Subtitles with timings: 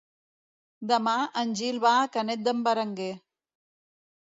[0.91, 1.13] Demà
[1.43, 3.13] en Gil va a Canet d'en Berenguer.